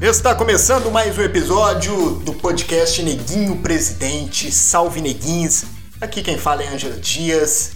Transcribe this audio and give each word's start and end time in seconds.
Está 0.00 0.32
começando 0.32 0.92
mais 0.92 1.18
um 1.18 1.22
episódio 1.22 2.10
do 2.24 2.32
podcast 2.32 3.02
Neguinho 3.02 3.56
Presidente. 3.56 4.52
Salve 4.52 5.00
Neguins! 5.00 5.64
Aqui 6.00 6.22
quem 6.22 6.38
fala 6.38 6.62
é 6.62 6.68
Ângela 6.68 6.94
Dias. 6.94 7.72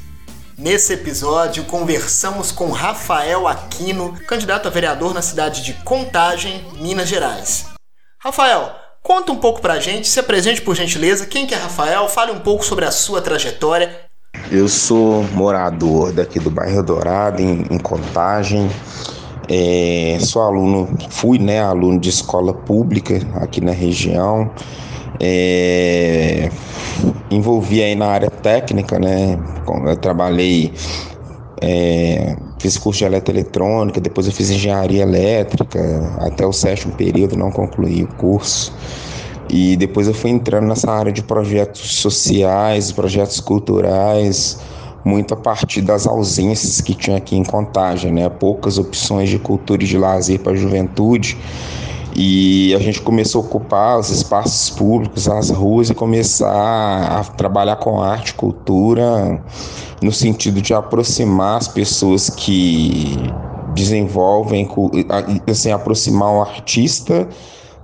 Nesse 0.57 0.93
episódio, 0.93 1.65
conversamos 1.65 2.53
com 2.53 2.71
Rafael 2.71 3.49
Aquino, 3.49 4.17
candidato 4.29 4.69
a 4.69 4.71
vereador 4.71 5.13
na 5.13 5.21
cidade 5.21 5.65
de 5.65 5.73
Contagem, 5.83 6.65
Minas 6.81 7.09
Gerais. 7.09 7.67
Rafael, 8.21 8.71
conta 9.03 9.33
um 9.33 9.37
pouco 9.37 9.61
pra 9.61 9.81
gente, 9.81 10.07
se 10.07 10.21
apresente 10.21 10.63
por 10.63 10.77
gentileza. 10.77 11.27
Quem 11.27 11.45
que 11.45 11.55
é 11.55 11.59
Rafael? 11.59 12.09
Fale 12.09 12.31
um 12.31 12.39
pouco 12.39 12.65
sobre 12.65 12.85
a 12.85 12.93
sua 12.93 13.21
trajetória. 13.21 14.01
Eu 14.49 14.69
sou 14.69 15.25
morador 15.25 16.13
daqui 16.13 16.39
do 16.39 16.53
bairro 16.53 16.85
Dourado, 16.85 17.43
em, 17.43 17.67
em 17.69 17.79
Contagem. 17.79 18.71
É, 19.49 20.19
sou 20.21 20.43
aluno, 20.43 20.89
fui 21.09 21.39
né, 21.39 21.61
aluno 21.61 21.99
de 21.99 22.09
escola 22.09 22.53
pública 22.55 23.21
aqui 23.35 23.61
na 23.61 23.73
região. 23.73 24.51
É, 25.21 26.51
envolvi 27.31 27.83
aí 27.83 27.95
na 27.95 28.07
área 28.07 28.31
técnica, 28.31 28.99
né? 28.99 29.39
Eu 29.87 29.97
trabalhei, 29.97 30.73
é, 31.61 32.37
fiz 32.59 32.77
curso 32.79 33.01
de 33.01 33.05
eletroeletrônica, 33.05 34.01
depois 34.01 34.27
eu 34.27 34.33
fiz 34.33 34.51
engenharia 34.51 35.03
elétrica, 35.03 35.81
até 36.21 36.47
o 36.47 36.53
sétimo 36.53 36.95
período 36.95 37.37
não 37.37 37.51
concluí 37.51 38.05
o 38.05 38.09
curso. 38.09 38.73
E 39.51 39.77
depois 39.77 40.07
eu 40.07 40.15
fui 40.15 40.31
entrando 40.31 40.67
nessa 40.67 40.91
área 40.91 41.13
de 41.13 41.23
projetos 41.23 41.97
sociais, 41.97 42.91
projetos 42.91 43.39
culturais, 43.41 44.59
muito 45.05 45.35
a 45.35 45.37
partir 45.37 45.83
das 45.83 46.07
ausências 46.07 46.81
que 46.81 46.95
tinha 46.95 47.17
aqui 47.17 47.37
em 47.37 47.45
Contagem, 47.45 48.13
né? 48.13 48.29
Poucas 48.29 48.79
opções 48.79 49.29
de 49.29 49.39
cultura 49.39 49.83
e 49.83 49.87
de 49.87 49.99
lazer 49.99 50.41
para 50.41 50.53
a 50.53 50.57
juventude. 50.57 51.37
E 52.15 52.75
a 52.75 52.79
gente 52.79 53.01
começou 53.01 53.43
a 53.43 53.45
ocupar 53.47 53.99
os 53.99 54.11
espaços 54.11 54.69
públicos, 54.71 55.29
as 55.29 55.49
ruas 55.49 55.89
e 55.89 55.95
começar 55.95 57.21
a 57.21 57.25
trabalhar 57.25 57.77
com 57.77 58.03
arte 58.03 58.35
cultura 58.35 59.43
no 60.03 60.13
sentido 60.13 60.61
de 60.61 60.75
aproximar 60.75 61.57
as 61.57 61.69
pessoas 61.69 62.29
que 62.29 63.17
desenvolvem, 63.75 64.69
assim, 65.49 65.71
aproximar 65.71 66.33
o 66.33 66.43
artista 66.43 67.27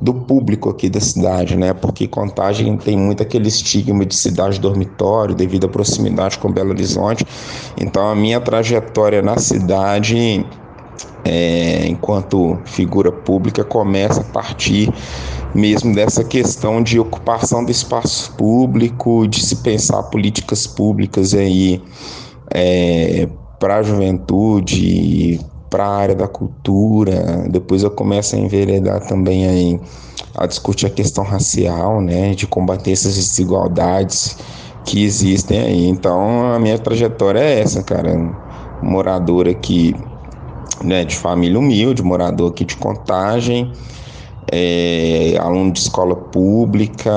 do 0.00 0.14
público 0.14 0.70
aqui 0.70 0.88
da 0.88 1.00
cidade, 1.00 1.56
né? 1.56 1.74
Porque 1.74 2.06
Contagem 2.06 2.76
tem 2.76 2.96
muito 2.96 3.22
aquele 3.22 3.48
estigma 3.48 4.06
de 4.06 4.14
cidade 4.14 4.60
dormitório 4.60 5.34
devido 5.34 5.66
à 5.66 5.68
proximidade 5.68 6.38
com 6.38 6.52
Belo 6.52 6.70
Horizonte. 6.70 7.26
Então 7.80 8.08
a 8.08 8.14
minha 8.14 8.40
trajetória 8.40 9.20
na 9.20 9.36
cidade 9.38 10.44
é, 11.24 11.86
enquanto 11.86 12.58
figura 12.64 13.10
pública 13.10 13.64
começa 13.64 14.20
a 14.20 14.24
partir 14.24 14.92
mesmo 15.54 15.94
dessa 15.94 16.22
questão 16.22 16.82
de 16.82 17.00
ocupação 17.00 17.64
do 17.64 17.70
espaço 17.70 18.32
público, 18.36 19.26
de 19.26 19.44
se 19.44 19.56
pensar 19.56 20.02
políticas 20.04 20.66
públicas 20.66 21.34
aí 21.34 21.82
é, 22.50 23.28
para 23.58 23.78
a 23.78 23.82
juventude, 23.82 25.40
para 25.68 25.84
a 25.84 25.96
área 25.96 26.14
da 26.14 26.28
cultura. 26.28 27.46
Depois 27.50 27.82
eu 27.82 27.90
começo 27.90 28.36
a 28.36 28.38
enveredar 28.38 29.06
também 29.06 29.46
aí 29.46 29.80
a 30.34 30.46
discutir 30.46 30.86
a 30.86 30.90
questão 30.90 31.24
racial, 31.24 32.00
né, 32.00 32.34
de 32.34 32.46
combater 32.46 32.92
essas 32.92 33.14
desigualdades 33.14 34.36
que 34.84 35.04
existem 35.04 35.60
aí. 35.60 35.88
Então 35.88 36.52
a 36.52 36.58
minha 36.58 36.78
trajetória 36.78 37.40
é 37.40 37.60
essa, 37.60 37.82
cara. 37.82 38.16
Morador 38.80 39.48
aqui, 39.48 39.94
né, 40.82 41.04
de 41.04 41.16
família 41.16 41.58
humilde, 41.58 42.02
morador 42.02 42.50
aqui 42.52 42.64
de 42.64 42.76
Contagem, 42.76 43.72
é, 44.50 45.36
aluno 45.40 45.72
de 45.72 45.80
escola 45.80 46.14
pública, 46.14 47.12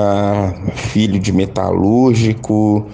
filho 0.74 1.18
de 1.18 1.32
metalúrgico, 1.32 2.88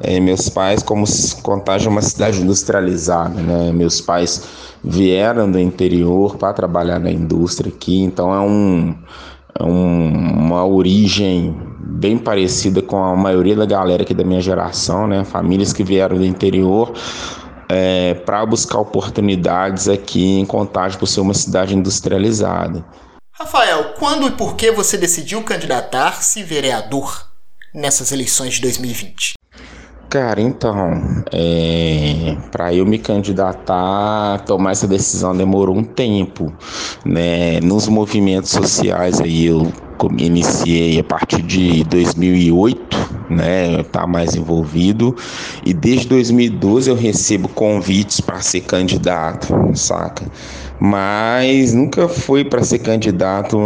é, 0.00 0.18
meus 0.18 0.48
pais, 0.48 0.82
como 0.82 1.04
Contagem 1.42 1.88
é 1.88 1.90
uma 1.90 2.02
cidade 2.02 2.40
industrializada, 2.40 3.40
né? 3.40 3.70
Meus 3.70 4.00
pais 4.00 4.42
vieram 4.82 5.50
do 5.50 5.58
interior 5.58 6.36
para 6.36 6.54
trabalhar 6.54 6.98
na 6.98 7.10
indústria 7.10 7.70
aqui, 7.70 8.02
então 8.02 8.34
é, 8.34 8.40
um, 8.40 8.96
é 9.58 9.62
um, 9.62 10.46
uma 10.46 10.64
origem 10.64 11.54
bem 11.78 12.16
parecida 12.16 12.80
com 12.80 12.96
a 12.96 13.14
maioria 13.14 13.54
da 13.54 13.66
galera 13.66 14.02
aqui 14.02 14.14
da 14.14 14.24
minha 14.24 14.40
geração, 14.40 15.06
né? 15.06 15.22
Famílias 15.22 15.72
que 15.72 15.84
vieram 15.84 16.16
do 16.16 16.24
interior 16.24 16.94
é, 17.68 18.14
para 18.14 18.44
buscar 18.46 18.78
oportunidades 18.78 19.86
aqui 19.86 20.40
em 20.40 20.46
Contagem 20.46 20.98
por 20.98 21.06
ser 21.06 21.20
uma 21.20 21.34
cidade 21.34 21.76
industrializada. 21.76 22.84
Rafael, 23.32 23.94
quando 23.98 24.26
e 24.26 24.30
por 24.30 24.56
que 24.56 24.72
você 24.72 24.96
decidiu 24.96 25.42
candidatar-se 25.42 26.42
vereador 26.42 27.26
nessas 27.74 28.12
eleições 28.12 28.54
de 28.54 28.62
2020? 28.62 29.39
Cara, 30.10 30.40
então, 30.40 31.22
é, 31.32 32.36
para 32.50 32.74
eu 32.74 32.84
me 32.84 32.98
candidatar, 32.98 34.40
tomar 34.40 34.72
essa 34.72 34.88
decisão 34.88 35.36
demorou 35.36 35.76
um 35.76 35.84
tempo, 35.84 36.52
né? 37.04 37.60
Nos 37.60 37.86
movimentos 37.86 38.50
sociais 38.50 39.20
aí 39.20 39.46
eu 39.46 39.70
iniciei 40.18 40.98
a 40.98 41.04
partir 41.04 41.42
de 41.42 41.84
2008, 41.84 42.96
né? 43.30 43.84
Tá 43.84 44.04
mais 44.04 44.34
envolvido 44.34 45.14
e 45.64 45.72
desde 45.72 46.08
2012 46.08 46.90
eu 46.90 46.96
recebo 46.96 47.48
convites 47.48 48.20
para 48.20 48.40
ser 48.40 48.62
candidato, 48.62 49.54
saca? 49.74 50.26
Mas 50.80 51.74
nunca 51.74 52.08
foi 52.08 52.42
para 52.42 52.64
ser 52.64 52.78
candidato, 52.78 53.58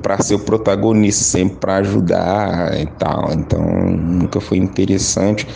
para 0.00 0.22
ser 0.22 0.36
o 0.36 0.38
protagonista, 0.38 1.24
sempre 1.24 1.56
para 1.56 1.76
ajudar 1.78 2.80
e 2.80 2.86
tal. 2.86 3.32
Então 3.32 3.60
nunca 3.60 4.40
foi 4.40 4.56
interessante 4.56 5.46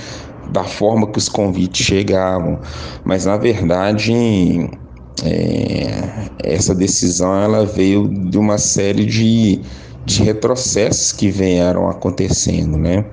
da 0.50 0.64
forma 0.64 1.06
que 1.06 1.18
os 1.18 1.28
convites 1.28 1.86
chegavam, 1.86 2.58
mas 3.04 3.24
na 3.24 3.36
verdade 3.36 4.12
é, 5.22 6.28
essa 6.42 6.74
decisão 6.74 7.34
ela 7.40 7.64
veio 7.64 8.08
de 8.08 8.38
uma 8.38 8.58
série 8.58 9.06
de, 9.06 9.60
de 10.04 10.22
retrocessos 10.22 11.12
que 11.12 11.30
vieram 11.30 11.88
acontecendo, 11.88 12.76
né? 12.76 13.04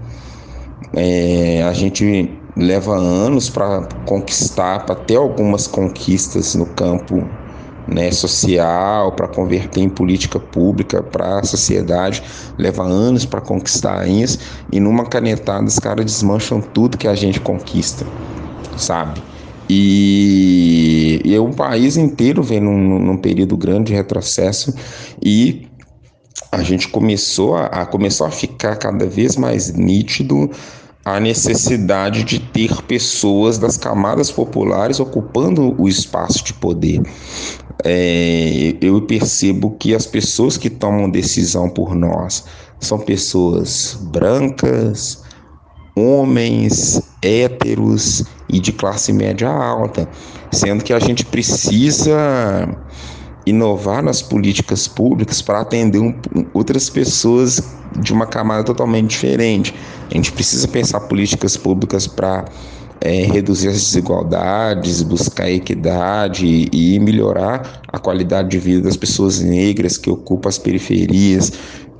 É, 0.93 1.63
a 1.63 1.73
gente 1.73 2.29
leva 2.55 2.95
anos 2.95 3.49
para 3.49 3.87
conquistar, 4.05 4.85
para 4.85 4.95
ter 4.95 5.15
algumas 5.15 5.67
conquistas 5.67 6.55
no 6.55 6.65
campo 6.65 7.25
né, 7.87 8.11
social, 8.11 9.11
para 9.11 9.27
converter 9.27 9.81
em 9.81 9.89
política 9.89 10.39
pública 10.39 11.01
para 11.01 11.39
a 11.39 11.43
sociedade, 11.43 12.23
leva 12.57 12.83
anos 12.83 13.25
para 13.25 13.41
conquistar 13.41 14.07
isso, 14.07 14.39
e 14.71 14.79
numa 14.79 15.05
canetada 15.05 15.65
os 15.65 15.79
caras 15.79 16.05
desmancham 16.05 16.61
tudo 16.61 16.97
que 16.97 17.07
a 17.07 17.15
gente 17.15 17.39
conquista, 17.39 18.05
sabe? 18.77 19.21
E, 19.69 21.21
e 21.23 21.37
o 21.39 21.49
país 21.49 21.95
inteiro 21.95 22.43
vem 22.43 22.59
num, 22.59 22.99
num 22.99 23.17
período 23.17 23.55
grande 23.55 23.85
de 23.85 23.93
retrocesso 23.93 24.73
e 25.23 25.67
a 26.51 26.61
gente 26.61 26.89
começou 26.89 27.55
a, 27.55 27.67
a, 27.67 27.85
começou 27.85 28.27
a 28.27 28.31
ficar 28.31 28.75
cada 28.75 29.05
vez 29.05 29.37
mais 29.37 29.73
nítido 29.73 30.51
a 31.05 31.19
necessidade 31.19 32.23
de 32.23 32.39
ter 32.39 32.81
pessoas 32.83 33.57
das 33.57 33.77
camadas 33.77 34.29
populares 34.29 34.99
ocupando 34.99 35.73
o 35.81 35.87
espaço 35.87 36.43
de 36.43 36.53
poder 36.53 37.01
é, 37.83 38.75
eu 38.81 39.01
percebo 39.01 39.71
que 39.71 39.95
as 39.95 40.05
pessoas 40.05 40.57
que 40.57 40.69
tomam 40.69 41.09
decisão 41.09 41.69
por 41.69 41.95
nós 41.95 42.45
são 42.79 42.99
pessoas 42.99 43.97
brancas, 44.11 45.23
homens, 45.95 47.01
héteros 47.21 48.23
e 48.49 48.59
de 48.59 48.71
classe 48.71 49.13
média 49.13 49.49
alta, 49.49 50.09
sendo 50.51 50.83
que 50.83 50.93
a 50.93 50.99
gente 50.99 51.25
precisa 51.25 52.67
inovar 53.45 54.03
nas 54.03 54.21
políticas 54.21 54.87
públicas 54.87 55.41
para 55.41 55.61
atender 55.61 55.99
um, 55.99 56.13
outras 56.53 56.89
pessoas 56.89 57.61
de 57.99 58.13
uma 58.13 58.25
camada 58.25 58.63
totalmente 58.63 59.11
diferente. 59.11 59.73
A 60.09 60.13
gente 60.13 60.31
precisa 60.31 60.67
pensar 60.67 60.99
políticas 61.01 61.57
públicas 61.57 62.07
para 62.07 62.45
é, 63.01 63.23
reduzir 63.23 63.69
as 63.69 63.81
desigualdades, 63.81 65.01
buscar 65.01 65.49
equidade 65.49 66.69
e 66.71 66.99
melhorar 66.99 67.81
a 67.87 67.97
qualidade 67.97 68.49
de 68.49 68.59
vida 68.59 68.81
das 68.83 68.95
pessoas 68.95 69.39
negras 69.39 69.97
que 69.97 70.09
ocupam 70.09 70.47
as 70.47 70.59
periferias, 70.59 71.51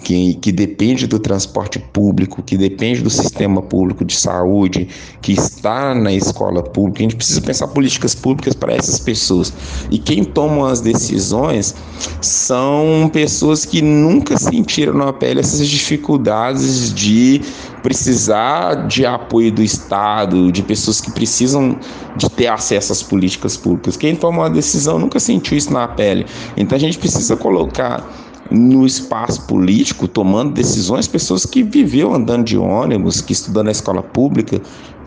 que, 0.04 0.36
que 0.36 0.52
depende 0.52 1.08
do 1.08 1.20
transporte 1.20 1.80
público, 1.80 2.42
que 2.42 2.58
depende 2.58 3.02
do 3.02 3.10
sistema 3.10 3.62
público 3.62 4.04
de 4.04 4.16
saúde, 4.16 4.88
que 5.22 5.34
está 5.34 5.94
na 5.94 6.12
escola 6.12 6.64
pública. 6.64 7.00
A 7.00 7.04
gente 7.04 7.16
precisa 7.16 7.42
pensar 7.42 7.68
políticas 7.68 8.16
públicas 8.16 8.54
para 8.54 8.74
essas 8.74 9.00
pessoas. 9.00 9.54
E 9.90 9.98
quem 9.98 10.24
toma 10.24 10.72
as 10.72 10.82
decisões 10.82 11.76
são 12.20 13.10
pessoas 13.14 13.66
que 13.66 13.82
nunca 13.82 14.38
sentiram 14.38 14.94
na 14.94 15.14
pele 15.14 15.40
essas 15.40 15.68
dificuldades 15.68 16.94
de 16.94 17.42
precisar 17.82 18.88
de 18.88 19.06
apoio 19.06 19.52
do 19.52 19.64
Estado, 19.64 20.52
de 20.52 20.62
pessoas 20.62 21.02
que 21.02 21.12
precisam 21.12 21.78
de 22.16 22.30
ter 22.30 22.48
acesso 22.48 22.92
às 22.92 23.02
políticas 23.02 23.58
públicas. 23.58 23.98
Quem 23.98 24.16
toma 24.16 24.40
uma 24.40 24.50
decisão 24.50 25.00
nunca 25.00 25.20
sentiu 25.20 25.58
isso 25.58 25.72
na 25.72 25.88
pele. 25.88 26.26
Então 26.56 26.76
a 26.76 26.80
gente 26.80 26.98
precisa 26.98 27.36
colocar 27.36 28.08
no 28.52 28.86
espaço 28.86 29.48
político, 29.48 30.08
tomando 30.08 30.54
decisões, 30.54 31.08
pessoas 31.08 31.46
que 31.46 31.64
viveu 31.64 32.14
andando 32.14 32.44
de 32.44 32.58
ônibus, 32.58 33.22
que 33.22 33.32
estudando 33.32 33.66
na 33.66 33.72
escola 33.72 34.04
pública, 34.04 34.62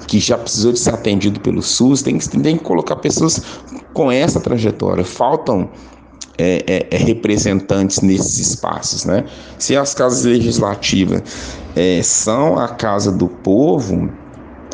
que 0.07 0.19
já 0.19 0.39
precisou 0.39 0.73
de 0.73 0.79
ser 0.79 0.95
atendido 0.95 1.39
pelo 1.41 1.63
SUS, 1.63 2.03
tem 2.03 2.19
que, 2.19 2.29
tem 2.29 2.57
que 2.57 2.65
colocar 2.65 2.97
pessoas 2.97 3.43
com 3.93 4.11
essa 4.11 4.41
trajetória. 4.41 5.05
Faltam 5.05 5.69
é, 6.37 6.65
é, 6.67 6.87
é, 6.91 6.97
representantes 6.97 8.01
nesses 8.01 8.39
espaços. 8.39 9.05
Né? 9.05 9.25
Se 9.59 9.77
as 9.77 9.95
casas 9.95 10.25
legislativas 10.25 11.23
é, 11.77 12.03
são 12.03 12.59
a 12.59 12.69
casa 12.69 13.13
do 13.13 13.29
povo, 13.29 14.11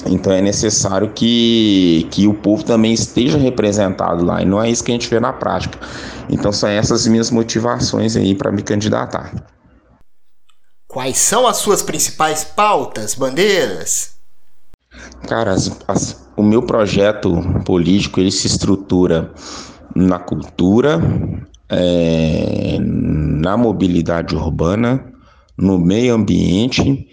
então 0.07 0.33
é 0.33 0.41
necessário 0.41 1.11
que, 1.11 2.07
que 2.11 2.27
o 2.27 2.35
povo 2.35 2.65
também 2.65 2.93
esteja 2.93 3.39
representado 3.39 4.25
lá, 4.25 4.43
e 4.43 4.45
não 4.45 4.63
é 4.63 4.71
isso 4.71 4.83
que 4.83 4.91
a 4.91 4.95
gente 4.95 5.09
vê 5.09 5.21
na 5.21 5.33
prática. 5.33 5.79
Então 6.29 6.53
são 6.53 6.69
essas 6.69 7.07
minhas 7.07 7.31
motivações 7.31 8.17
aí 8.17 8.35
para 8.35 8.51
me 8.51 8.63
candidatar. 8.63 9.33
Quais 10.89 11.19
são 11.19 11.47
as 11.47 11.59
suas 11.59 11.83
principais 11.83 12.43
pautas, 12.43 13.15
bandeiras? 13.15 14.17
Cara, 15.29 15.53
as, 15.53 15.71
as, 15.87 16.29
o 16.37 16.43
meu 16.43 16.63
projeto 16.63 17.31
político 17.65 18.21
ele 18.21 18.33
se 18.33 18.47
estrutura 18.47 19.33
na 19.95 20.19
cultura, 20.19 21.01
é, 21.69 22.79
na 22.81 23.57
mobilidade 23.57 24.35
urbana, 24.35 25.05
no 25.57 25.79
meio 25.79 26.15
ambiente 26.15 27.09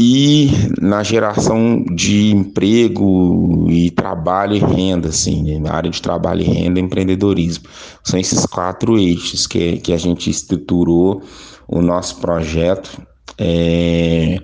e 0.00 0.50
na 0.80 1.02
geração 1.02 1.84
de 1.92 2.30
emprego 2.30 3.66
e 3.68 3.90
trabalho 3.90 4.54
e 4.54 4.60
renda, 4.60 5.08
assim, 5.08 5.58
na 5.58 5.72
área 5.72 5.90
de 5.90 6.00
trabalho 6.00 6.42
e 6.42 6.44
renda 6.44 6.78
empreendedorismo. 6.78 7.64
São 8.04 8.18
esses 8.18 8.46
quatro 8.46 8.96
eixos 8.96 9.46
que, 9.46 9.78
que 9.78 9.92
a 9.92 9.96
gente 9.96 10.30
estruturou 10.30 11.20
o 11.66 11.82
nosso 11.82 12.20
projeto. 12.20 13.02
É, 13.36 14.40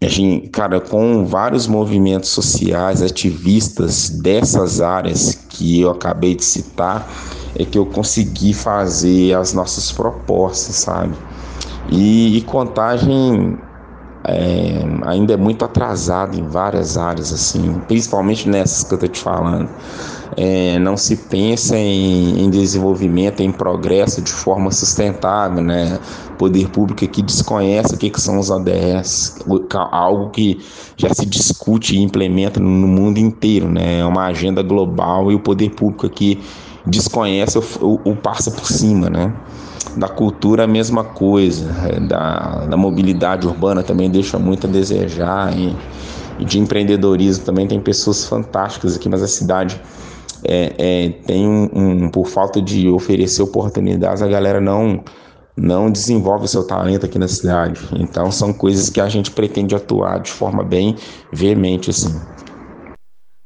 a 0.00 0.06
gente, 0.06 0.48
cara, 0.50 0.80
com 0.80 1.26
vários 1.26 1.66
movimentos 1.66 2.30
sociais, 2.30 3.02
ativistas 3.02 4.10
dessas 4.10 4.80
áreas 4.80 5.34
que 5.48 5.80
eu 5.80 5.90
acabei 5.90 6.36
de 6.36 6.44
citar, 6.44 7.10
é 7.58 7.64
que 7.64 7.76
eu 7.76 7.86
consegui 7.86 8.54
fazer 8.54 9.34
as 9.34 9.52
nossas 9.52 9.90
propostas, 9.90 10.76
sabe? 10.76 11.16
E, 11.90 12.36
e 12.36 12.42
contagem 12.42 13.58
é, 14.28 14.84
ainda 15.04 15.34
é 15.34 15.36
muito 15.36 15.64
atrasado 15.64 16.38
em 16.38 16.46
várias 16.48 16.96
áreas, 16.98 17.32
assim, 17.32 17.80
principalmente 17.86 18.48
nessas 18.48 18.82
que 18.82 18.92
eu 18.92 18.96
estou 18.96 19.08
te 19.08 19.20
falando. 19.20 19.68
É, 20.36 20.78
não 20.80 20.96
se 20.96 21.16
pensa 21.16 21.76
em, 21.78 22.44
em, 22.44 22.50
desenvolvimento, 22.50 23.40
em 23.40 23.50
progresso 23.50 24.20
de 24.20 24.30
forma 24.30 24.70
sustentável, 24.70 25.62
né? 25.62 25.98
Poder 26.36 26.68
público 26.68 27.06
que 27.06 27.22
desconhece 27.22 27.94
o 27.94 27.96
que, 27.96 28.10
que 28.10 28.20
são 28.20 28.38
os 28.38 28.50
ODS, 28.50 29.38
algo 29.90 30.30
que 30.30 30.58
já 30.96 31.14
se 31.14 31.24
discute 31.24 31.96
e 31.96 32.02
implementa 32.02 32.60
no 32.60 32.86
mundo 32.86 33.18
inteiro, 33.18 33.70
né? 33.70 34.00
É 34.00 34.04
uma 34.04 34.26
agenda 34.26 34.62
global 34.62 35.30
e 35.30 35.34
o 35.34 35.40
poder 35.40 35.70
público 35.70 36.04
aqui 36.04 36.38
desconhece 36.84 37.58
ou 37.80 38.16
passa 38.16 38.50
por 38.50 38.66
cima, 38.66 39.08
né? 39.08 39.32
Da 39.96 40.08
cultura 40.08 40.64
a 40.64 40.66
mesma 40.66 41.02
coisa, 41.02 41.74
é, 41.88 42.00
da, 42.00 42.66
da 42.66 42.76
mobilidade 42.76 43.46
urbana 43.46 43.82
também 43.82 44.10
deixa 44.10 44.38
muito 44.38 44.66
a 44.66 44.70
desejar 44.70 45.56
e, 45.56 45.74
e 46.38 46.44
de 46.44 46.58
empreendedorismo 46.58 47.44
também 47.44 47.66
tem 47.66 47.80
pessoas 47.80 48.24
fantásticas 48.24 48.96
aqui, 48.96 49.08
mas 49.08 49.22
a 49.22 49.28
cidade 49.28 49.80
é, 50.44 50.74
é, 50.76 51.08
tem 51.26 51.48
um, 51.48 51.70
um, 51.74 52.08
por 52.10 52.26
falta 52.26 52.60
de 52.60 52.88
oferecer 52.88 53.42
oportunidades, 53.42 54.22
a 54.22 54.28
galera 54.28 54.60
não 54.60 55.02
não 55.56 55.90
desenvolve 55.90 56.44
o 56.44 56.48
seu 56.48 56.66
talento 56.66 57.06
aqui 57.06 57.18
na 57.18 57.26
cidade. 57.26 57.80
Então 57.94 58.30
são 58.30 58.52
coisas 58.52 58.90
que 58.90 59.00
a 59.00 59.08
gente 59.08 59.30
pretende 59.30 59.74
atuar 59.74 60.20
de 60.20 60.30
forma 60.30 60.62
bem 60.62 60.96
veemente 61.32 61.88
assim. 61.88 62.20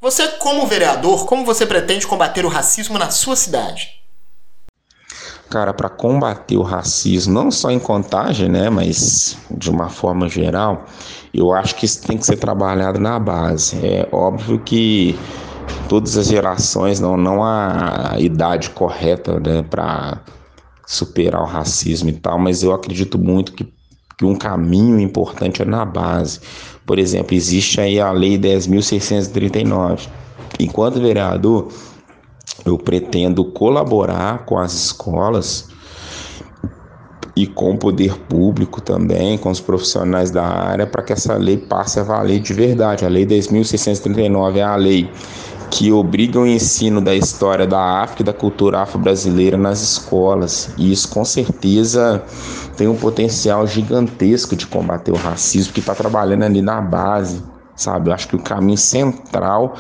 Você, 0.02 0.26
como 0.38 0.66
vereador, 0.66 1.26
como 1.26 1.44
você 1.44 1.64
pretende 1.64 2.06
combater 2.06 2.44
o 2.44 2.48
racismo 2.48 2.98
na 2.98 3.10
sua 3.10 3.36
cidade? 3.36 3.99
Cara, 5.50 5.74
para 5.74 5.88
combater 5.88 6.56
o 6.56 6.62
racismo, 6.62 7.34
não 7.34 7.50
só 7.50 7.72
em 7.72 7.78
contagem, 7.80 8.48
né, 8.48 8.70
mas 8.70 9.36
de 9.50 9.68
uma 9.68 9.88
forma 9.88 10.28
geral, 10.28 10.84
eu 11.34 11.52
acho 11.52 11.74
que 11.74 11.84
isso 11.84 12.06
tem 12.06 12.16
que 12.16 12.24
ser 12.24 12.36
trabalhado 12.36 13.00
na 13.00 13.18
base. 13.18 13.76
É 13.84 14.08
óbvio 14.12 14.60
que 14.60 15.18
todas 15.88 16.16
as 16.16 16.28
gerações 16.28 17.00
não, 17.00 17.16
não 17.16 17.42
há 17.42 18.14
idade 18.20 18.70
correta 18.70 19.40
né, 19.40 19.64
para 19.68 20.20
superar 20.86 21.42
o 21.42 21.46
racismo 21.46 22.10
e 22.10 22.12
tal, 22.12 22.38
mas 22.38 22.62
eu 22.62 22.72
acredito 22.72 23.18
muito 23.18 23.52
que, 23.52 23.64
que 24.16 24.24
um 24.24 24.36
caminho 24.36 25.00
importante 25.00 25.62
é 25.62 25.64
na 25.64 25.84
base. 25.84 26.38
Por 26.86 26.96
exemplo, 26.96 27.34
existe 27.34 27.80
aí 27.80 27.98
a 27.98 28.12
Lei 28.12 28.38
10.639. 28.38 30.08
Enquanto 30.60 31.00
vereador, 31.00 31.68
eu 32.64 32.76
pretendo 32.78 33.44
colaborar 33.44 34.44
com 34.44 34.58
as 34.58 34.72
escolas 34.72 35.68
e 37.36 37.46
com 37.46 37.72
o 37.72 37.78
poder 37.78 38.16
público 38.28 38.80
também, 38.80 39.38
com 39.38 39.50
os 39.50 39.60
profissionais 39.60 40.30
da 40.30 40.44
área, 40.44 40.86
para 40.86 41.02
que 41.02 41.12
essa 41.12 41.34
lei 41.34 41.56
passe 41.56 41.98
a 42.00 42.02
valer 42.02 42.40
de 42.40 42.52
verdade. 42.52 43.04
A 43.04 43.08
Lei 43.08 43.24
10.639 43.24 44.56
é 44.56 44.62
a 44.62 44.76
lei 44.76 45.10
que 45.70 45.92
obriga 45.92 46.40
o 46.40 46.46
ensino 46.46 47.00
da 47.00 47.14
história 47.14 47.66
da 47.66 48.02
África 48.02 48.22
e 48.22 48.24
da 48.24 48.32
cultura 48.32 48.80
afro-brasileira 48.80 49.56
nas 49.56 49.80
escolas. 49.80 50.74
E 50.76 50.92
isso, 50.92 51.08
com 51.08 51.24
certeza, 51.24 52.22
tem 52.76 52.88
um 52.88 52.96
potencial 52.96 53.66
gigantesco 53.66 54.56
de 54.56 54.66
combater 54.66 55.12
o 55.12 55.16
racismo, 55.16 55.72
que 55.72 55.80
está 55.80 55.94
trabalhando 55.94 56.42
ali 56.42 56.60
na 56.60 56.80
base, 56.80 57.42
sabe? 57.76 58.10
Eu 58.10 58.14
acho 58.14 58.26
que 58.28 58.36
o 58.36 58.42
caminho 58.42 58.76
central 58.76 59.76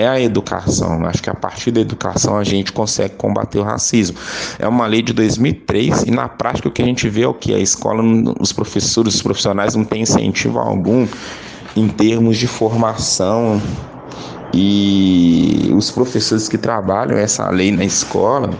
é 0.00 0.08
a 0.08 0.20
educação. 0.20 1.04
Acho 1.06 1.22
que 1.22 1.30
a 1.30 1.34
partir 1.34 1.70
da 1.70 1.80
educação 1.80 2.36
a 2.36 2.44
gente 2.44 2.72
consegue 2.72 3.14
combater 3.16 3.58
o 3.58 3.62
racismo. 3.62 4.16
É 4.58 4.66
uma 4.66 4.86
lei 4.86 5.02
de 5.02 5.12
2003 5.12 6.04
e 6.04 6.10
na 6.10 6.28
prática 6.28 6.68
o 6.68 6.70
que 6.70 6.82
a 6.82 6.84
gente 6.84 7.08
vê 7.08 7.22
é 7.22 7.28
o 7.28 7.34
que 7.34 7.54
a 7.54 7.58
escola, 7.58 8.02
os 8.40 8.52
professores, 8.52 9.14
os 9.14 9.22
profissionais 9.22 9.74
não 9.74 9.84
têm 9.84 10.02
incentivo 10.02 10.58
algum 10.58 11.06
em 11.76 11.88
termos 11.88 12.36
de 12.36 12.46
formação 12.46 13.60
e 14.52 15.70
os 15.76 15.90
professores 15.90 16.48
que 16.48 16.58
trabalham 16.58 17.16
essa 17.16 17.48
lei 17.50 17.70
na 17.70 17.84
escola, 17.84 18.50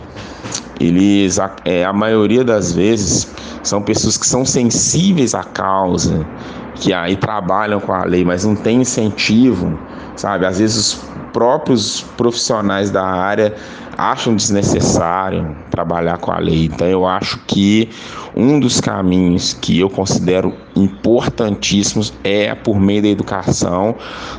eles 0.79 1.39
é, 1.65 1.85
a 1.85 1.93
maioria 1.93 2.45
das 2.45 2.73
vezes 2.73 3.29
são 3.63 3.83
pessoas 3.83 4.17
que 4.17 4.27
são 4.27 4.45
sensíveis 4.45 5.35
à 5.35 5.43
causa, 5.43 6.27
que 6.77 6.93
aí 6.93 7.17
trabalham 7.17 7.81
com 7.81 7.93
a 7.93 8.05
lei, 8.05 8.25
mas 8.25 8.45
não 8.45 8.55
tem 8.55 8.81
incentivo, 8.81 9.79
sabe? 10.17 10.47
Às 10.47 10.59
vezes 10.59 11.01
próprios 11.33 12.03
profissionais 12.17 12.91
da 12.91 13.05
área 13.05 13.55
acham 13.97 14.35
desnecessário 14.35 15.57
trabalhar 15.71 16.19
com 16.19 16.31
a 16.31 16.39
lei. 16.39 16.67
Então 16.67 16.87
eu 16.87 17.07
acho 17.07 17.39
que 17.47 17.89
um 18.35 18.59
dos 18.59 18.81
caminhos 18.81 19.53
que 19.53 19.79
eu 19.79 19.91
considero 19.91 20.55
importantíssimos 20.75 22.13
é 22.25 22.55
por 22.55 22.81
meio 22.81 23.03
da 23.03 23.09
educação, 23.09 23.95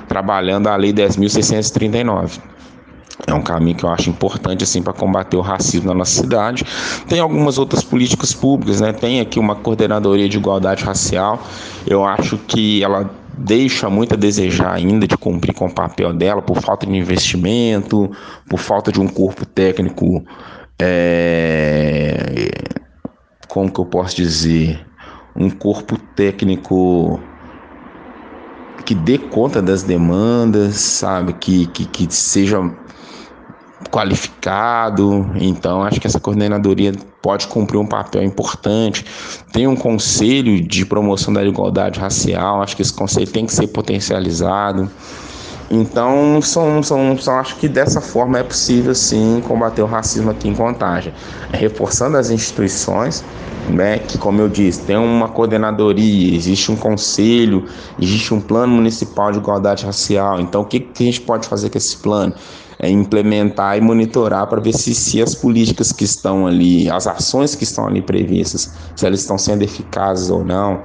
trabalhando 0.08 0.68
a 0.68 0.76
lei 0.76 0.92
10.639. 0.92 2.40
É 3.28 3.34
um 3.34 3.42
caminho 3.42 3.78
que 3.78 3.84
eu 3.84 3.90
acho 3.90 4.10
importante 4.10 4.64
assim 4.64 4.82
para 4.82 4.94
combater 4.94 5.38
o 5.38 5.42
racismo 5.42 5.90
na 5.90 5.94
nossa 5.94 6.22
cidade. 6.22 6.66
Tem 7.08 7.20
algumas 7.20 7.60
outras 7.60 7.84
políticas 7.84 8.34
públicas, 8.34 8.82
né? 8.82 8.92
Tem 8.94 9.20
aqui 9.20 9.40
uma 9.40 9.56
coordenadoria 9.56 10.28
de 10.28 10.38
igualdade 10.38 10.84
racial. 10.84 11.40
Eu 11.86 12.04
acho 12.04 12.38
que 12.48 12.84
ela 12.84 13.21
deixa 13.38 13.90
muito 13.90 14.14
a 14.14 14.18
desejar 14.18 14.74
ainda 14.74 15.08
de 15.08 15.18
cumprir 15.18 15.54
com 15.54 15.66
o 15.66 15.74
papel 15.74 16.14
dela 16.14 16.42
por 16.42 16.62
falta 16.62 16.86
de 16.86 16.96
investimento, 16.96 18.12
por 18.50 18.60
falta 18.60 18.92
de 18.92 19.00
um 19.00 19.08
corpo 19.08 19.46
técnico, 19.46 20.24
é... 20.80 22.52
como 23.48 23.72
que 23.72 23.80
eu 23.80 23.86
posso 23.86 24.16
dizer, 24.16 24.86
um 25.36 25.50
corpo 25.50 25.98
técnico 26.16 27.20
que 28.86 28.96
dê 28.96 29.18
conta 29.18 29.62
das 29.62 29.84
demandas, 29.84 30.76
sabe, 30.76 31.34
que, 31.34 31.68
que, 31.68 31.86
que 31.86 32.14
seja 32.14 32.60
qualificado. 33.90 35.30
Então, 35.36 35.84
acho 35.84 36.00
que 36.00 36.08
essa 36.08 36.20
coordenadoria 36.20 36.94
pode 37.22 37.48
cumprir 37.48 37.78
um 37.78 37.86
papel 37.86 38.24
importante. 38.24 39.06
Tem 39.52 39.68
um 39.68 39.76
conselho 39.76 40.62
de 40.62 40.86
promoção 40.86 41.34
da 41.34 41.44
igualdade 41.44 42.00
racial, 42.00 42.62
acho 42.62 42.76
que 42.76 42.82
esse 42.82 42.94
conselho 42.94 43.28
tem 43.28 43.46
que 43.46 43.54
ser 43.54 43.68
potencializado. 43.68 44.90
Então, 45.74 46.42
são, 46.42 46.84
são, 46.84 47.18
são, 47.18 47.40
acho 47.40 47.56
que 47.56 47.70
dessa 47.70 48.02
forma 48.02 48.38
é 48.38 48.44
possível 48.44 48.94
sim 48.94 49.42
combater 49.48 49.82
o 49.82 49.86
racismo 49.86 50.30
aqui 50.30 50.50
em 50.50 50.54
Contagem, 50.54 51.14
reforçando 51.54 52.18
as 52.18 52.30
instituições, 52.30 53.24
né, 53.70 54.00
que 54.00 54.18
como 54.18 54.42
eu 54.42 54.50
disse, 54.50 54.82
tem 54.82 54.98
uma 54.98 55.30
coordenadoria, 55.30 56.36
existe 56.36 56.70
um 56.74 56.76
conselho, 56.76 57.66
existe 57.98 58.34
um 58.34 58.42
plano 58.42 58.74
municipal 58.74 59.32
de 59.32 59.38
igualdade 59.38 59.86
racial. 59.86 60.42
Então, 60.42 60.60
o 60.60 60.66
que, 60.66 60.82
que 60.82 61.04
a 61.04 61.06
gente 61.06 61.22
pode 61.22 61.48
fazer 61.48 61.70
com 61.70 61.78
esse 61.78 61.96
plano? 61.96 62.34
É, 62.82 62.90
implementar 62.90 63.78
e 63.78 63.82
monitorar 63.82 64.48
para 64.48 64.60
ver 64.60 64.74
se, 64.74 64.96
se 64.96 65.22
as 65.22 65.36
políticas 65.36 65.92
que 65.92 66.04
estão 66.04 66.48
ali, 66.48 66.90
as 66.90 67.06
ações 67.06 67.54
que 67.54 67.64
estão 67.64 67.86
ali 67.86 68.02
previstas, 68.02 68.74
se 68.96 69.06
elas 69.06 69.20
estão 69.20 69.38
sendo 69.38 69.62
eficazes 69.62 70.32
ou 70.32 70.44
não. 70.44 70.82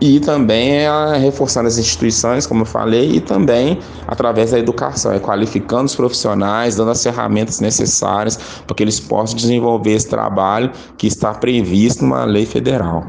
E 0.00 0.20
também 0.20 0.78
é 0.78 1.16
reforçando 1.18 1.66
as 1.66 1.76
instituições, 1.76 2.46
como 2.46 2.62
eu 2.62 2.66
falei, 2.66 3.16
e 3.16 3.20
também 3.20 3.80
através 4.06 4.52
da 4.52 4.58
educação, 4.58 5.12
é 5.12 5.18
qualificando 5.18 5.86
os 5.86 5.96
profissionais, 5.96 6.76
dando 6.76 6.92
as 6.92 7.02
ferramentas 7.02 7.58
necessárias 7.58 8.38
para 8.64 8.74
que 8.74 8.82
eles 8.82 9.00
possam 9.00 9.36
desenvolver 9.36 9.92
esse 9.92 10.08
trabalho 10.08 10.70
que 10.96 11.08
está 11.08 11.34
previsto 11.34 12.04
numa 12.04 12.24
lei 12.24 12.46
federal. 12.46 13.04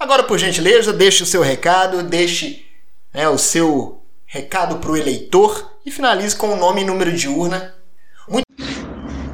Agora, 0.00 0.24
por 0.24 0.38
gentileza, 0.38 0.92
deixe 0.92 1.22
o 1.22 1.26
seu 1.26 1.42
recado, 1.42 2.02
deixe 2.02 2.64
né, 3.14 3.28
o 3.28 3.38
seu 3.38 4.02
recado 4.26 4.78
para 4.78 4.90
o 4.90 4.96
eleitor 4.96 5.71
e 5.84 5.90
finalize 5.90 6.34
com 6.36 6.48
o 6.48 6.56
nome 6.56 6.82
e 6.82 6.84
número 6.84 7.12
de 7.12 7.28
urna. 7.28 7.74
Muito... 8.28 8.46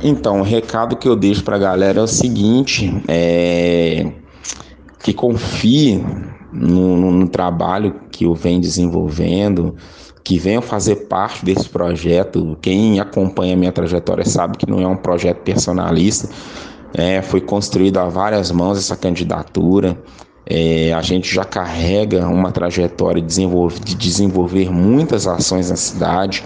Então, 0.03 0.41
o 0.41 0.45
recado 0.45 0.97
que 0.97 1.09
eu 1.09 1.17
deixo 1.17 1.45
para 1.45 1.57
a 1.57 1.59
galera 1.59 2.01
é 2.01 2.03
o 2.03 2.07
seguinte: 2.07 3.03
é 3.09 4.07
que 5.03 5.15
confie 5.15 6.05
no, 6.53 6.97
no, 6.97 7.11
no 7.11 7.29
trabalho 7.29 7.95
que 8.11 8.25
eu 8.25 8.35
venho 8.35 8.61
desenvolvendo, 8.61 9.77
que 10.25 10.39
venham 10.39 10.61
fazer 10.61 11.07
parte 11.07 11.45
desse 11.45 11.69
projeto. 11.69 12.59
Quem 12.61 13.01
acompanha 13.01 13.55
a 13.55 13.57
minha 13.57 13.73
trajetória 13.73 14.25
sabe 14.25 14.59
que 14.59 14.69
não 14.69 14.81
é 14.81 14.87
um 14.87 14.97
projeto 14.97 15.39
personalista, 15.39 16.29
é, 16.95 17.23
foi 17.23 17.41
construído 17.41 17.99
a 17.99 18.09
várias 18.09 18.51
mãos 18.51 18.79
essa 18.79 18.97
candidatura. 18.97 19.97
É, 20.51 20.95
a 20.95 21.03
gente 21.03 21.35
já 21.35 21.45
carrega 21.45 22.27
uma 22.27 22.51
trajetória 22.51 23.21
de 23.21 23.27
desenvolver, 23.27 23.81
de 23.81 23.95
desenvolver 23.95 24.73
muitas 24.73 25.27
ações 25.27 25.69
na 25.69 25.77
cidade. 25.77 26.43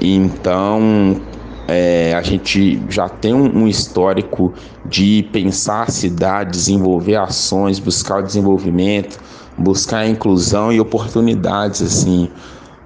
Então, 0.00 1.20
é, 1.66 2.14
a 2.14 2.22
gente 2.22 2.80
já 2.88 3.08
tem 3.08 3.34
um, 3.34 3.62
um, 3.62 3.68
histórico 3.68 4.54
de 4.84 5.28
pensar 5.32 5.82
a 5.82 5.90
cidade, 5.90 6.52
desenvolver 6.52 7.16
ações, 7.16 7.80
buscar 7.80 8.20
o 8.20 8.22
desenvolvimento, 8.22 9.18
buscar 9.58 9.98
a 9.98 10.06
inclusão 10.06 10.72
e 10.72 10.78
oportunidades 10.78 11.82
assim 11.82 12.30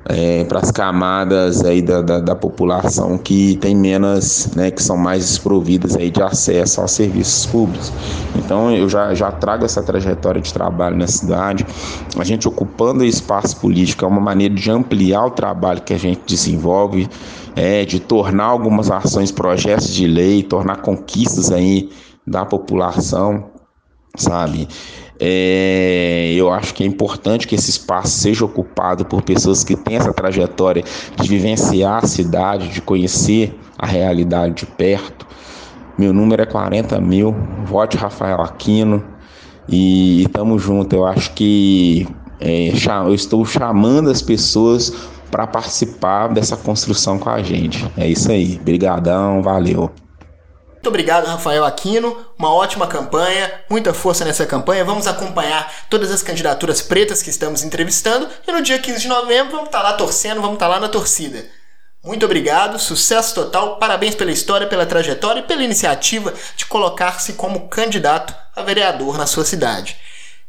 é, 0.07 0.45
para 0.45 0.61
as 0.61 0.71
camadas 0.71 1.63
aí 1.65 1.83
da, 1.83 2.01
da, 2.01 2.21
da, 2.21 2.35
população 2.35 3.19
que 3.19 3.57
tem 3.57 3.77
menos, 3.77 4.49
né, 4.57 4.71
que 4.71 4.83
são 4.83 4.97
mais 4.97 5.27
desprovidas 5.27 5.95
aí 5.95 6.11
de 6.11 6.23
acesso 6.23 6.81
aos 6.81 6.93
serviços 6.93 7.47
públicos. 7.47 7.93
Então 8.37 8.71
eu 8.75 8.89
já, 8.89 9.15
já 9.15 9.31
trago 9.31 9.65
essa 9.65 9.83
trajetória 9.83 10.41
de 10.41 10.53
trabalho 10.53 10.97
na 10.97 11.07
cidade. 11.07 11.67
A 12.19 12.25
gente 12.25 12.49
ocupando 12.49 13.03
o 13.03 13.07
espaço 13.07 13.59
político 13.59 14.05
é 14.05 14.09
uma 14.09 14.21
maneira 14.21 14.55
de 14.55 14.71
ampliar 14.71 15.27
o 15.27 15.31
trabalho 15.31 15.83
que 15.83 15.93
a 15.93 15.99
gente 15.99 16.23
desenvolve, 16.27 17.09
é, 17.55 17.85
de 17.85 18.01
tornar 18.01 18.45
algumas 18.45 18.91
ações 18.91 19.31
projetos 19.31 19.93
de 19.93 20.07
lei, 20.07 20.43
tornar 20.43 20.77
conquistas 20.77 21.53
aí 21.53 21.91
da 22.27 22.47
população, 22.47 23.51
sabe? 24.17 24.69
É, 25.23 26.33
eu 26.35 26.51
acho 26.51 26.73
que 26.73 26.83
é 26.83 26.87
importante 26.87 27.47
que 27.47 27.55
esse 27.55 27.69
espaço 27.69 28.09
seja 28.09 28.45
ocupado 28.45 29.05
por 29.05 29.21
pessoas 29.21 29.63
que 29.63 29.77
têm 29.77 29.97
essa 29.97 30.15
trajetória 30.15 30.83
de 31.21 31.29
vivenciar 31.29 32.03
a 32.03 32.07
cidade, 32.07 32.69
de 32.69 32.81
conhecer 32.81 33.55
a 33.79 33.87
realidade 33.87 34.55
de 34.55 34.67
perto. 34.67 35.27
Meu 35.99 36.15
número 36.15 36.43
é 36.43 36.47
40 36.47 36.99
mil, 37.01 37.37
vote 37.67 37.99
Rafael 37.99 38.41
Aquino 38.41 39.05
e 39.69 40.23
estamos 40.23 40.63
juntos. 40.63 40.97
Eu 40.97 41.07
acho 41.07 41.33
que 41.35 42.09
é, 42.41 42.71
eu 43.07 43.15
estou 43.15 43.45
chamando 43.45 44.11
as 44.11 44.23
pessoas 44.23 44.91
para 45.31 45.47
participar 45.47 46.29
dessa 46.29 46.57
construção 46.57 47.19
com 47.19 47.29
a 47.29 47.43
gente. 47.43 47.87
É 47.97 48.09
isso 48.09 48.33
aí. 48.33 48.59
Obrigadão, 48.61 49.43
valeu. 49.43 49.91
Muito 50.81 50.89
obrigado, 50.89 51.27
Rafael 51.27 51.63
Aquino. 51.63 52.25
Uma 52.39 52.55
ótima 52.55 52.87
campanha, 52.87 53.53
muita 53.69 53.93
força 53.93 54.25
nessa 54.25 54.47
campanha. 54.47 54.83
Vamos 54.83 55.07
acompanhar 55.07 55.71
todas 55.91 56.11
as 56.11 56.23
candidaturas 56.23 56.81
pretas 56.81 57.23
que 57.23 57.29
estamos 57.29 57.63
entrevistando 57.63 58.27
e 58.49 58.51
no 58.51 58.63
dia 58.63 58.79
15 58.79 58.99
de 59.03 59.09
novembro 59.09 59.53
vamos 59.53 59.67
estar 59.67 59.83
lá 59.83 59.93
torcendo, 59.93 60.41
vamos 60.41 60.55
estar 60.55 60.69
lá 60.69 60.81
na 60.81 60.89
torcida. 60.89 61.45
Muito 62.03 62.25
obrigado, 62.25 62.79
sucesso 62.79 63.35
total, 63.35 63.77
parabéns 63.77 64.15
pela 64.15 64.33
história, 64.33 64.67
pela 64.67 64.87
trajetória 64.87 65.41
e 65.41 65.43
pela 65.43 65.63
iniciativa 65.63 66.33
de 66.57 66.65
colocar-se 66.65 67.35
como 67.35 67.69
candidato 67.69 68.35
a 68.57 68.63
vereador 68.63 69.19
na 69.19 69.27
sua 69.27 69.45
cidade. 69.45 69.99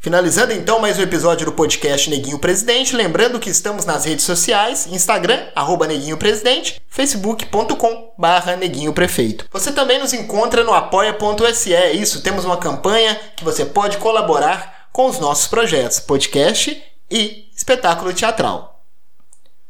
Finalizando 0.01 0.51
então 0.51 0.79
mais 0.79 0.98
um 0.98 1.03
episódio 1.03 1.46
do 1.46 1.51
podcast 1.51 2.10
Neguinho 2.10 2.39
Presidente, 2.39 2.96
lembrando 2.96 3.39
que 3.39 3.51
estamos 3.51 3.86
nas 3.86 4.03
redes 4.03 4.25
sociais, 4.25 4.88
Instagram, 4.88 5.39
arroba 5.53 5.86
Neguinho 5.86 6.17
Presidente, 6.17 6.81
facebook.com 6.89 8.12
barra 8.17 8.55
Neguinho 8.55 8.93
Prefeito. 8.93 9.46
Você 9.51 9.72
também 9.72 10.00
nos 10.00 10.12
encontra 10.12 10.63
no 10.63 10.74
apoia.se, 10.74 11.72
é 11.72 11.91
isso, 11.91 12.24
temos 12.24 12.46
uma 12.46 12.58
campanha 12.58 13.15
que 13.38 13.43
você 13.43 13.63
pode 13.63 13.98
colaborar 13.98 14.88
com 14.91 15.05
os 15.05 15.20
nossos 15.20 15.46
projetos, 15.46 16.00
podcast 16.00 16.81
e 17.08 17.48
espetáculo 17.55 18.12
teatral. 18.12 18.84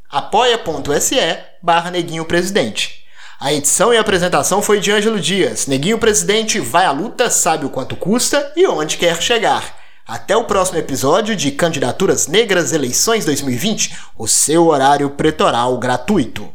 apoia.se 0.10 1.18
barra 1.62 1.92
Neguinho 1.92 2.24
Presidente. 2.24 3.04
A 3.38 3.52
edição 3.52 3.94
e 3.94 3.98
apresentação 3.98 4.62
foi 4.62 4.80
de 4.80 4.94
Ângelo 4.94 5.20
Dias. 5.20 5.68
Neguinho 5.68 6.00
Presidente 6.00 6.58
vai 6.58 6.86
à 6.86 6.92
luta, 6.92 7.30
sabe 7.30 7.66
o 7.66 7.70
quanto 7.70 7.98
custa 7.98 8.54
e 8.56 8.66
onde 8.66 8.96
quer 8.96 9.22
chegar. 9.22 9.81
Até 10.08 10.36
o 10.36 10.44
próximo 10.44 10.80
episódio 10.80 11.36
de 11.36 11.52
Candidaturas 11.52 12.28
Negras 12.28 12.74
Eleições 12.74 13.24
2020, 13.24 13.96
o 14.18 14.28
seu 14.28 14.68
horário 14.68 15.10
pretoral 15.12 15.78
gratuito. 15.78 16.50